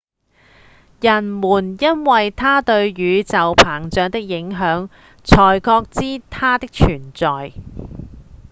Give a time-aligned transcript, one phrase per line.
[1.01, 4.89] 人們因為它對宇宙膨脹的影響
[5.23, 7.51] 才確知它的存在